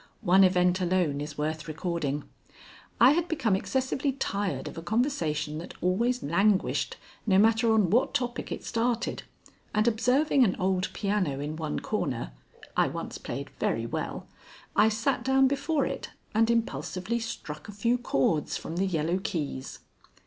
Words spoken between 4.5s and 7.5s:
of a conversation that always languished, no